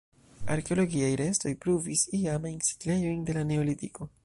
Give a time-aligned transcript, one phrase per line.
[0.53, 4.11] Arkeologiaj restoj pruvis iamajn setlejojn de la neolitiko.